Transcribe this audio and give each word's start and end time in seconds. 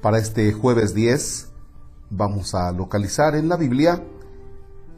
Para 0.00 0.16
este 0.16 0.50
jueves 0.54 0.94
10 0.94 1.52
vamos 2.08 2.54
a 2.54 2.72
localizar 2.72 3.34
en 3.36 3.50
la 3.50 3.58
Biblia 3.58 4.02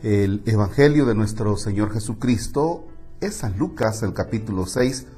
el 0.00 0.44
Evangelio 0.46 1.06
de 1.06 1.16
nuestro 1.16 1.56
Señor 1.56 1.92
Jesucristo. 1.92 2.84
Es 3.20 3.34
San 3.34 3.58
Lucas, 3.58 4.04
el 4.04 4.14
capítulo 4.14 4.64
6, 4.64 5.08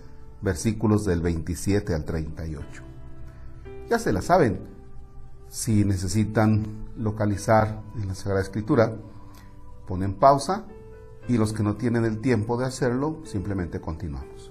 versículos 0.41 1.05
del 1.05 1.21
27 1.21 1.95
al 1.95 2.07
38. 2.07 2.83
Ya 3.91 3.99
se 3.99 4.15
la 4.15 4.23
saben. 4.23 4.61
Si 5.49 5.85
necesitan 5.85 6.65
localizar 6.97 7.83
en 8.01 8.09
la 8.09 8.15
Sagrada 8.15 8.41
Escritura, 8.41 8.97
ponen 9.87 10.15
pausa 10.15 10.65
y 11.29 11.37
los 11.37 11.53
que 11.53 11.63
no 11.63 11.77
tienen 11.77 12.07
el 12.07 12.23
tiempo 12.23 12.57
de 12.57 12.65
hacerlo, 12.65 13.21
simplemente 13.25 13.83
continuamos. 13.83 14.51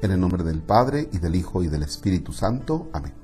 En 0.00 0.12
el 0.12 0.20
nombre 0.20 0.44
del 0.44 0.62
Padre 0.62 1.08
y 1.12 1.18
del 1.18 1.34
Hijo 1.34 1.64
y 1.64 1.66
del 1.66 1.82
Espíritu 1.82 2.32
Santo. 2.32 2.88
Amén. 2.92 3.23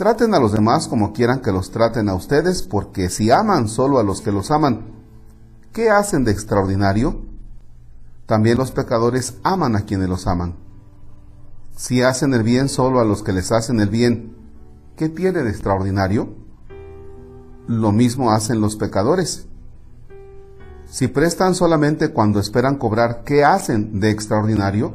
Traten 0.00 0.32
a 0.32 0.40
los 0.40 0.52
demás 0.52 0.88
como 0.88 1.12
quieran 1.12 1.42
que 1.42 1.52
los 1.52 1.72
traten 1.72 2.08
a 2.08 2.14
ustedes, 2.14 2.62
porque 2.62 3.10
si 3.10 3.30
aman 3.30 3.68
solo 3.68 3.98
a 3.98 4.02
los 4.02 4.22
que 4.22 4.32
los 4.32 4.50
aman, 4.50 4.94
¿qué 5.74 5.90
hacen 5.90 6.24
de 6.24 6.32
extraordinario? 6.32 7.20
También 8.24 8.56
los 8.56 8.72
pecadores 8.72 9.34
aman 9.42 9.76
a 9.76 9.82
quienes 9.82 10.08
los 10.08 10.26
aman. 10.26 10.56
Si 11.76 12.00
hacen 12.00 12.32
el 12.32 12.42
bien 12.42 12.70
solo 12.70 12.98
a 12.98 13.04
los 13.04 13.22
que 13.22 13.34
les 13.34 13.52
hacen 13.52 13.78
el 13.78 13.90
bien, 13.90 14.34
¿qué 14.96 15.10
tiene 15.10 15.42
de 15.42 15.50
extraordinario? 15.50 16.34
Lo 17.66 17.92
mismo 17.92 18.30
hacen 18.30 18.62
los 18.62 18.76
pecadores. 18.76 19.48
Si 20.86 21.08
prestan 21.08 21.54
solamente 21.54 22.08
cuando 22.08 22.40
esperan 22.40 22.76
cobrar, 22.76 23.22
¿qué 23.22 23.44
hacen 23.44 24.00
de 24.00 24.08
extraordinario? 24.08 24.94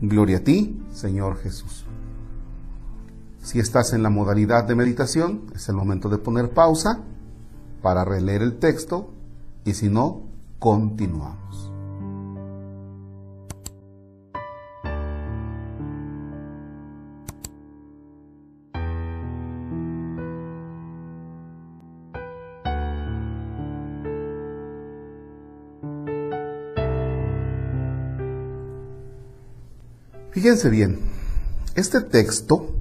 Gloria 0.00 0.38
a 0.38 0.40
ti, 0.40 0.82
Señor 0.92 1.38
Jesús. 1.38 1.84
Si 3.42 3.58
estás 3.58 3.92
en 3.92 4.02
la 4.02 4.10
modalidad 4.10 4.64
de 4.64 4.74
meditación, 4.74 5.42
es 5.54 5.68
el 5.68 5.76
momento 5.76 6.08
de 6.08 6.18
poner 6.18 6.50
pausa 6.50 7.00
para 7.82 8.04
releer 8.04 8.42
el 8.42 8.58
texto 8.58 9.10
y 9.64 9.74
si 9.74 9.88
no, 9.88 10.22
continuamos. 10.58 11.63
Fíjense 30.34 30.68
bien, 30.68 30.98
este 31.76 32.00
texto, 32.00 32.74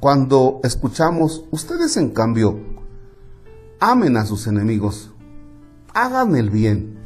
cuando 0.00 0.60
escuchamos, 0.64 1.44
ustedes 1.50 1.98
en 1.98 2.08
cambio, 2.08 2.58
amen 3.78 4.16
a 4.16 4.24
sus 4.24 4.46
enemigos, 4.46 5.10
hagan 5.92 6.36
el 6.36 6.48
bien, 6.48 6.96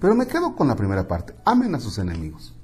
pero 0.00 0.16
me 0.16 0.26
quedo 0.26 0.56
con 0.56 0.66
la 0.66 0.74
primera 0.74 1.06
parte, 1.06 1.36
amen 1.44 1.76
a 1.76 1.78
sus 1.78 1.98
enemigos. 1.98 2.56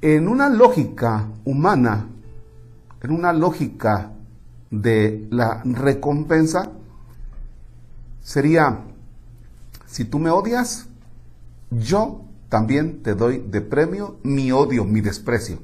En 0.00 0.28
una 0.28 0.48
lógica 0.48 1.26
humana, 1.44 2.06
en 3.02 3.10
una 3.10 3.32
lógica 3.32 4.12
de 4.70 5.26
la 5.32 5.60
recompensa, 5.64 6.70
sería, 8.22 8.78
si 9.86 10.04
tú 10.04 10.20
me 10.20 10.30
odias, 10.30 10.86
yo 11.72 12.27
también 12.48 13.02
te 13.02 13.14
doy 13.14 13.38
de 13.38 13.60
premio 13.60 14.18
mi 14.22 14.52
odio, 14.52 14.84
mi 14.84 15.00
desprecio. 15.00 15.58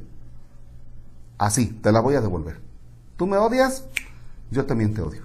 Así, 1.39 1.67
te 1.67 1.93
la 1.93 2.01
voy 2.01 2.15
a 2.15 2.21
devolver. 2.21 2.61
Tú 3.17 3.27
me 3.27 3.37
odias, 3.37 3.85
yo 4.51 4.67
también 4.67 4.95
te 4.95 5.01
odio. 5.01 5.23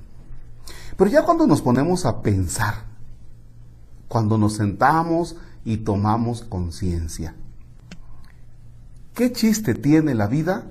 Pero 0.97 1.09
ya 1.09 1.23
cuando 1.23 1.47
nos 1.47 1.61
ponemos 1.61 2.05
a 2.05 2.21
pensar, 2.21 2.85
cuando 4.07 4.37
nos 4.37 4.53
sentamos 4.55 5.35
y 5.65 5.77
tomamos 5.77 6.43
conciencia, 6.43 7.35
¿qué 9.13 9.31
chiste 9.31 9.75
tiene 9.75 10.15
la 10.15 10.27
vida 10.27 10.65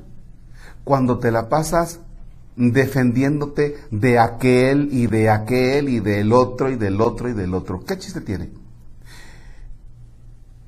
cuando 0.84 1.18
te 1.18 1.30
la 1.30 1.48
pasas 1.48 2.00
defendiéndote 2.56 3.76
de 3.90 4.18
aquel 4.18 4.88
y 4.92 5.06
de 5.06 5.30
aquel 5.30 5.88
y 5.88 6.00
del 6.00 6.32
otro 6.32 6.70
y 6.70 6.76
del 6.76 7.00
otro 7.00 7.28
y 7.28 7.34
del 7.34 7.54
otro? 7.54 7.84
¿Qué 7.84 7.98
chiste 7.98 8.20
tiene? 8.20 8.50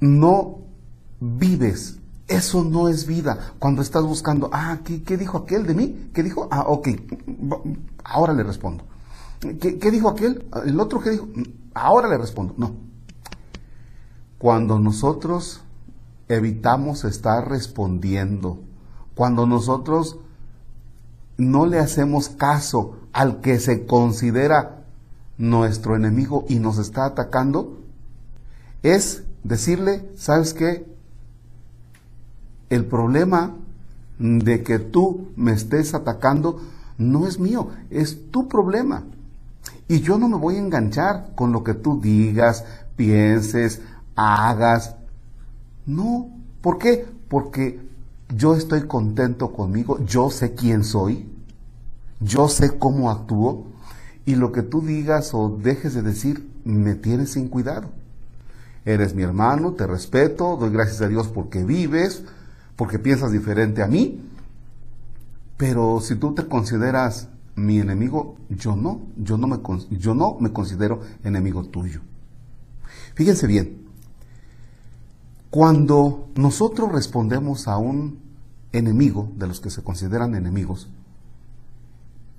No 0.00 0.59
vives. 1.21 1.99
Eso 2.27 2.65
no 2.65 2.88
es 2.88 3.06
vida. 3.06 3.53
Cuando 3.59 3.83
estás 3.83 4.05
buscando, 4.05 4.50
ah, 4.53 4.78
¿qué, 4.84 5.16
dijo 5.16 5.38
aquel 5.38 5.66
de 5.66 5.75
mí? 5.75 6.11
¿Qué 6.15 6.22
dijo? 6.22 6.49
Ah, 6.50 6.65
ok, 6.69 6.88
ahora 8.05 8.33
le 8.33 8.43
respondo. 8.43 8.84
¿Qué, 9.41 9.78
¿Qué, 9.78 9.91
dijo 9.91 10.09
aquel? 10.09 10.47
¿El 10.65 10.78
otro 10.78 11.00
qué 11.00 11.11
dijo? 11.11 11.28
Ahora 11.75 12.09
le 12.09 12.19
respondo. 12.19 12.55
No. 12.56 12.72
Cuando 14.38 14.78
nosotros 14.78 15.62
evitamos 16.28 17.05
estar 17.05 17.49
respondiendo, 17.49 18.61
cuando 19.15 19.47
nosotros 19.47 20.19
no 21.37 21.67
le 21.67 21.79
hacemos 21.79 22.29
caso 22.29 22.96
al 23.12 23.41
que 23.41 23.58
se 23.58 23.87
considera 23.87 24.85
nuestro 25.37 25.96
enemigo 25.96 26.44
y 26.49 26.61
nos 26.61 26.79
está 26.79 27.06
atacando, 27.06 27.79
es 28.82 29.25
decirle, 29.44 30.08
¿sabes 30.16 30.54
qué? 30.54 30.87
El 32.69 32.84
problema 32.84 33.56
de 34.19 34.62
que 34.62 34.78
tú 34.78 35.28
me 35.37 35.52
estés 35.52 35.94
atacando 35.94 36.60
no 36.98 37.26
es 37.26 37.38
mío, 37.38 37.69
es 37.90 38.31
tu 38.31 38.48
problema. 38.48 39.04
Y 39.88 40.00
yo 40.00 40.19
no 40.19 40.28
me 40.28 40.37
voy 40.37 40.56
a 40.56 40.60
enganchar 40.60 41.32
con 41.34 41.52
lo 41.52 41.64
que 41.64 41.75
tú 41.75 42.00
digas, 42.00 42.64
pienses, 42.96 43.81
hagas. 44.14 44.96
No, 45.86 46.28
¿por 46.60 46.78
qué? 46.78 47.06
Porque 47.28 47.81
yo 48.36 48.54
estoy 48.54 48.82
contento 48.82 49.52
conmigo, 49.52 49.98
yo 50.04 50.31
sé 50.31 50.54
quién 50.54 50.84
soy, 50.84 51.26
yo 52.20 52.48
sé 52.48 52.78
cómo 52.78 53.10
actúo 53.10 53.66
y 54.26 54.36
lo 54.36 54.52
que 54.52 54.62
tú 54.62 54.82
digas 54.82 55.34
o 55.34 55.48
dejes 55.48 55.94
de 55.94 56.02
decir 56.02 56.48
me 56.64 56.94
tienes 56.94 57.32
sin 57.32 57.48
cuidado. 57.48 57.88
Eres 58.85 59.15
mi 59.15 59.23
hermano, 59.23 59.73
te 59.73 59.87
respeto, 59.87 60.56
doy 60.56 60.71
gracias 60.71 61.00
a 61.03 61.09
Dios 61.09 61.29
porque 61.29 61.65
vives, 61.65 62.25
porque 62.77 62.99
piensas 62.99 63.32
diferente 63.32 63.82
a 63.82 63.87
mí. 63.87 64.21
Pero 65.56 66.00
si 66.00 66.17
tú 66.17 66.35
te 66.35 66.47
consideras 66.47 67.29
mi 67.55 67.79
enemigo, 67.79 68.37
yo 68.49 68.77
no, 68.77 69.03
yo 69.17 69.37
no 69.37 69.47
me, 69.47 69.61
yo 69.91 70.15
no 70.15 70.38
me 70.41 70.53
considero 70.53 71.00
enemigo 71.23 71.65
tuyo. 71.65 72.00
Fíjense 73.15 73.47
bien, 73.47 73.87
cuando 75.50 76.29
nosotros 76.37 76.93
respondemos 76.93 77.69
a 77.69 77.77
un 77.77 78.21
enemigo, 78.73 79.32
de 79.37 79.49
los 79.49 79.61
que 79.61 79.71
se 79.71 79.82
consideran 79.82 80.35
enemigos, 80.35 80.88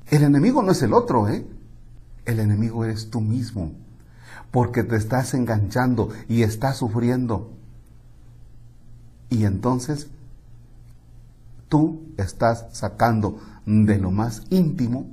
el 0.07 0.23
enemigo 0.23 0.63
no 0.63 0.71
es 0.71 0.81
el 0.81 0.93
otro, 0.93 1.27
¿eh? 1.29 1.45
El 2.25 2.39
enemigo 2.39 2.83
eres 2.85 3.09
tú 3.09 3.21
mismo, 3.21 3.73
porque 4.51 4.83
te 4.83 4.97
estás 4.97 5.33
enganchando 5.33 6.09
y 6.27 6.43
estás 6.43 6.77
sufriendo. 6.77 7.51
Y 9.29 9.45
entonces 9.45 10.09
tú 11.69 12.01
estás 12.17 12.67
sacando 12.73 13.39
de 13.65 13.97
lo 13.97 14.11
más 14.11 14.43
íntimo, 14.49 15.09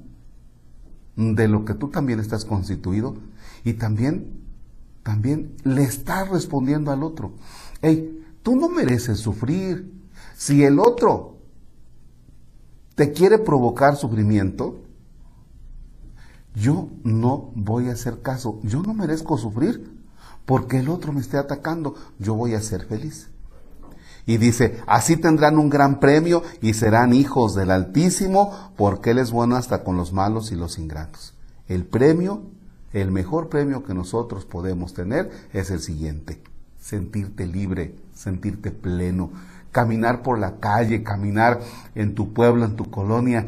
de 1.16 1.46
lo 1.46 1.64
que 1.64 1.74
tú 1.74 1.88
también 1.88 2.18
estás 2.18 2.44
constituido, 2.44 3.16
y 3.64 3.74
también, 3.74 4.40
también 5.04 5.54
le 5.62 5.84
estás 5.84 6.28
respondiendo 6.28 6.90
al 6.90 7.04
otro. 7.04 7.32
Hey, 7.80 8.24
tú 8.42 8.56
no 8.56 8.68
mereces 8.68 9.18
sufrir. 9.18 9.92
Si 10.36 10.64
el 10.64 10.80
otro 10.80 11.36
te 12.96 13.12
quiere 13.12 13.38
provocar 13.38 13.96
sufrimiento, 13.96 14.80
yo 16.58 16.88
no 17.04 17.52
voy 17.54 17.88
a 17.88 17.92
hacer 17.92 18.20
caso. 18.20 18.58
Yo 18.62 18.82
no 18.82 18.94
merezco 18.94 19.38
sufrir 19.38 19.96
porque 20.44 20.78
el 20.78 20.88
otro 20.88 21.12
me 21.12 21.20
esté 21.20 21.36
atacando. 21.36 21.94
Yo 22.18 22.34
voy 22.34 22.54
a 22.54 22.60
ser 22.60 22.86
feliz. 22.86 23.28
Y 24.26 24.36
dice, 24.36 24.78
así 24.86 25.16
tendrán 25.16 25.58
un 25.58 25.70
gran 25.70 26.00
premio 26.00 26.42
y 26.60 26.74
serán 26.74 27.14
hijos 27.14 27.54
del 27.54 27.70
Altísimo, 27.70 28.72
porque 28.76 29.12
Él 29.12 29.18
es 29.18 29.30
bueno 29.30 29.56
hasta 29.56 29.82
con 29.82 29.96
los 29.96 30.12
malos 30.12 30.52
y 30.52 30.54
los 30.54 30.78
ingratos. 30.78 31.34
El 31.66 31.86
premio, 31.86 32.42
el 32.92 33.10
mejor 33.10 33.48
premio 33.48 33.84
que 33.84 33.94
nosotros 33.94 34.44
podemos 34.44 34.92
tener 34.92 35.30
es 35.54 35.70
el 35.70 35.80
siguiente, 35.80 36.42
sentirte 36.78 37.46
libre, 37.46 37.94
sentirte 38.12 38.70
pleno, 38.70 39.30
caminar 39.72 40.22
por 40.22 40.38
la 40.38 40.56
calle, 40.56 41.02
caminar 41.02 41.60
en 41.94 42.14
tu 42.14 42.34
pueblo, 42.34 42.66
en 42.66 42.76
tu 42.76 42.90
colonia, 42.90 43.46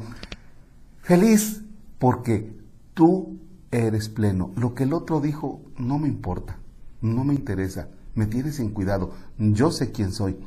feliz, 1.02 1.60
porque 1.98 2.59
tú 2.94 3.38
eres 3.70 4.08
pleno. 4.08 4.50
Lo 4.56 4.74
que 4.74 4.84
el 4.84 4.92
otro 4.92 5.20
dijo 5.20 5.60
no 5.78 5.98
me 5.98 6.08
importa, 6.08 6.58
no 7.00 7.24
me 7.24 7.34
interesa, 7.34 7.88
me 8.14 8.26
tienes 8.26 8.60
en 8.60 8.70
cuidado, 8.70 9.12
yo 9.38 9.70
sé 9.70 9.92
quién 9.92 10.12
soy. 10.12 10.38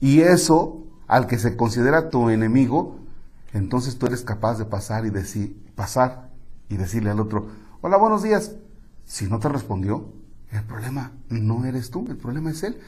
Y 0.00 0.20
eso, 0.20 0.84
al 1.06 1.26
que 1.26 1.38
se 1.38 1.56
considera 1.56 2.08
tu 2.08 2.30
enemigo, 2.30 2.98
entonces 3.52 3.98
tú 3.98 4.06
eres 4.06 4.22
capaz 4.22 4.58
de 4.58 4.64
pasar 4.64 5.04
y 5.06 5.10
decir, 5.10 5.56
pasar 5.74 6.30
y 6.68 6.76
decirle 6.76 7.10
al 7.10 7.20
otro, 7.20 7.48
hola, 7.80 7.96
buenos 7.96 8.22
días. 8.22 8.56
Si 9.04 9.26
no 9.26 9.40
te 9.40 9.48
respondió, 9.48 10.12
el 10.52 10.62
problema 10.64 11.12
no 11.28 11.64
eres 11.64 11.90
tú, 11.90 12.06
el 12.08 12.16
problema 12.16 12.50
es 12.50 12.62
él. 12.62 12.78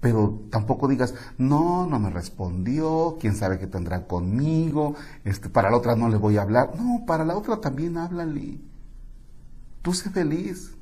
Pero 0.00 0.40
tampoco 0.50 0.88
digas, 0.88 1.14
no, 1.36 1.86
no 1.86 1.98
me 1.98 2.08
respondió, 2.08 3.18
quién 3.20 3.36
sabe 3.36 3.58
qué 3.58 3.66
tendrá 3.66 4.06
conmigo, 4.06 4.94
este, 5.24 5.50
para 5.50 5.70
la 5.70 5.76
otra 5.76 5.94
no 5.94 6.08
le 6.08 6.16
voy 6.16 6.38
a 6.38 6.42
hablar. 6.42 6.72
No, 6.76 7.04
para 7.06 7.24
la 7.24 7.36
otra 7.36 7.60
también 7.60 7.98
háblale. 7.98 8.58
Tú 9.82 9.92
sé 9.92 10.10
feliz, 10.10 10.74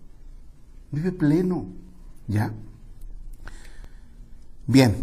vive 0.92 1.10
pleno, 1.10 1.66
¿ya? 2.28 2.52
Bien, 4.66 4.94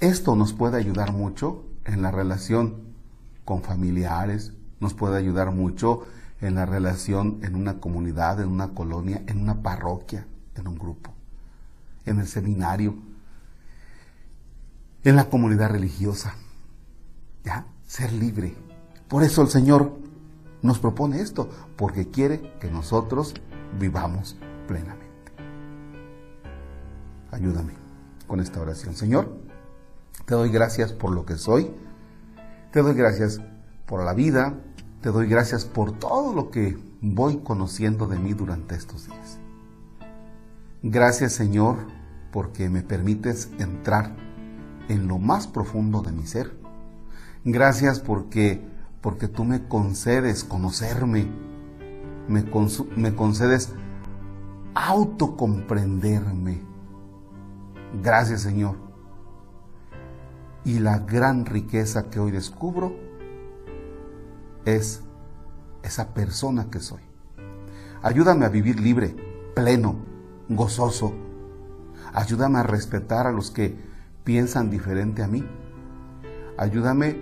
esto 0.00 0.34
nos 0.34 0.52
puede 0.52 0.76
ayudar 0.76 1.12
mucho 1.12 1.64
en 1.84 2.02
la 2.02 2.10
relación 2.10 2.88
con 3.44 3.62
familiares, 3.62 4.52
nos 4.80 4.94
puede 4.94 5.16
ayudar 5.16 5.52
mucho 5.52 6.04
en 6.40 6.54
la 6.54 6.66
relación 6.66 7.38
en 7.42 7.54
una 7.54 7.80
comunidad, 7.80 8.40
en 8.40 8.48
una 8.48 8.68
colonia, 8.68 9.22
en 9.26 9.40
una 9.40 9.62
parroquia, 9.62 10.26
en 10.54 10.68
un 10.68 10.78
grupo, 10.78 11.12
en 12.04 12.20
el 12.20 12.26
seminario, 12.26 12.94
en 15.08 15.16
la 15.16 15.28
comunidad 15.30 15.70
religiosa. 15.70 16.34
¿Ya? 17.44 17.66
Ser 17.86 18.12
libre. 18.12 18.54
Por 19.08 19.22
eso 19.22 19.42
el 19.42 19.48
Señor 19.48 19.92
nos 20.60 20.78
propone 20.78 21.20
esto, 21.20 21.48
porque 21.76 22.10
quiere 22.10 22.52
que 22.60 22.70
nosotros 22.70 23.34
vivamos 23.78 24.36
plenamente. 24.66 25.06
Ayúdame 27.30 27.72
con 28.26 28.40
esta 28.40 28.60
oración. 28.60 28.94
Señor, 28.94 29.34
te 30.26 30.34
doy 30.34 30.50
gracias 30.50 30.92
por 30.92 31.12
lo 31.12 31.24
que 31.24 31.36
soy. 31.36 31.70
Te 32.72 32.82
doy 32.82 32.94
gracias 32.94 33.40
por 33.86 34.04
la 34.04 34.12
vida. 34.12 34.54
Te 35.00 35.10
doy 35.10 35.26
gracias 35.26 35.64
por 35.64 35.92
todo 35.92 36.34
lo 36.34 36.50
que 36.50 36.76
voy 37.00 37.38
conociendo 37.38 38.06
de 38.06 38.18
mí 38.18 38.34
durante 38.34 38.74
estos 38.74 39.06
días. 39.06 39.38
Gracias 40.82 41.32
Señor 41.32 41.76
porque 42.30 42.68
me 42.68 42.82
permites 42.82 43.50
entrar 43.58 44.27
en 44.88 45.08
lo 45.08 45.18
más 45.18 45.46
profundo 45.46 46.02
de 46.02 46.12
mi 46.12 46.26
ser. 46.26 46.58
Gracias 47.44 48.00
porque, 48.00 48.66
porque 49.00 49.28
tú 49.28 49.44
me 49.44 49.68
concedes 49.68 50.44
conocerme, 50.44 51.28
me, 52.28 52.44
me 52.96 53.14
concedes 53.14 53.72
autocomprenderme. 54.74 56.60
Gracias 58.02 58.42
Señor 58.42 58.88
y 60.68 60.80
la 60.80 60.98
gran 60.98 61.46
riqueza 61.46 62.10
que 62.10 62.20
hoy 62.20 62.30
descubro 62.30 62.94
es 64.66 65.02
esa 65.82 66.12
persona 66.12 66.68
que 66.70 66.80
soy. 66.80 67.00
Ayúdame 68.02 68.44
a 68.44 68.50
vivir 68.50 68.78
libre, 68.78 69.16
pleno, 69.54 69.96
gozoso. 70.50 71.14
Ayúdame 72.12 72.58
a 72.58 72.64
respetar 72.64 73.26
a 73.26 73.32
los 73.32 73.50
que 73.50 73.78
piensan 74.28 74.68
diferente 74.68 75.22
a 75.22 75.26
mí. 75.26 75.42
Ayúdame 76.58 77.16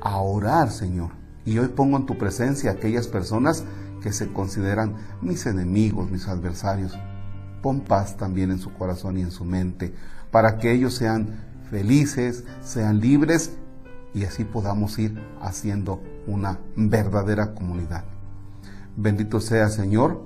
a 0.00 0.18
orar, 0.18 0.72
Señor. 0.72 1.12
Y 1.44 1.56
hoy 1.58 1.68
pongo 1.68 1.98
en 1.98 2.06
tu 2.06 2.18
presencia 2.18 2.72
a 2.72 2.74
aquellas 2.74 3.06
personas 3.06 3.62
que 4.02 4.12
se 4.12 4.32
consideran 4.32 4.96
mis 5.22 5.46
enemigos, 5.46 6.10
mis 6.10 6.26
adversarios. 6.26 6.98
Pon 7.62 7.82
paz 7.82 8.16
también 8.16 8.50
en 8.50 8.58
su 8.58 8.74
corazón 8.74 9.18
y 9.18 9.20
en 9.20 9.30
su 9.30 9.44
mente, 9.44 9.94
para 10.32 10.58
que 10.58 10.72
ellos 10.72 10.94
sean 10.94 11.44
felices, 11.70 12.42
sean 12.60 12.98
libres 12.98 13.52
y 14.12 14.24
así 14.24 14.42
podamos 14.42 14.98
ir 14.98 15.16
haciendo 15.40 16.02
una 16.26 16.58
verdadera 16.74 17.54
comunidad. 17.54 18.02
Bendito 18.96 19.40
sea 19.40 19.68
Señor, 19.68 20.24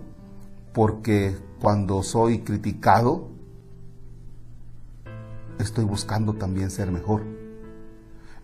porque 0.73 1.37
cuando 1.61 2.03
soy 2.03 2.39
criticado, 2.39 3.34
estoy 5.65 5.85
buscando 5.85 6.35
también 6.35 6.71
ser 6.71 6.93
mejor. 6.93 7.23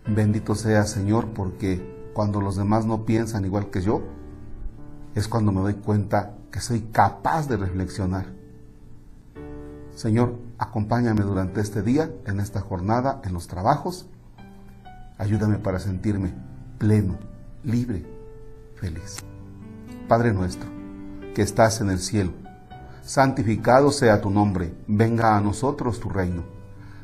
Bendito 0.07 0.55
sea 0.55 0.83
Señor, 0.85 1.29
porque 1.29 2.11
cuando 2.13 2.41
los 2.41 2.55
demás 2.55 2.85
no 2.85 3.05
piensan 3.05 3.45
igual 3.45 3.69
que 3.69 3.81
yo, 3.81 4.01
es 5.15 5.27
cuando 5.27 5.51
me 5.51 5.61
doy 5.61 5.75
cuenta 5.75 6.37
que 6.51 6.59
soy 6.59 6.81
capaz 6.91 7.47
de 7.47 7.57
reflexionar. 7.57 8.25
Señor, 9.95 10.35
Acompáñame 10.61 11.21
durante 11.21 11.59
este 11.59 11.81
día, 11.81 12.11
en 12.27 12.39
esta 12.39 12.61
jornada, 12.61 13.19
en 13.23 13.33
los 13.33 13.47
trabajos. 13.47 14.05
Ayúdame 15.17 15.57
para 15.57 15.79
sentirme 15.79 16.35
pleno, 16.77 17.17
libre, 17.63 18.05
feliz. 18.75 19.17
Padre 20.07 20.33
nuestro, 20.33 20.69
que 21.33 21.41
estás 21.41 21.81
en 21.81 21.89
el 21.89 21.97
cielo, 21.97 22.33
santificado 23.01 23.89
sea 23.89 24.21
tu 24.21 24.29
nombre, 24.29 24.75
venga 24.85 25.35
a 25.35 25.41
nosotros 25.41 25.99
tu 25.99 26.09
reino. 26.09 26.43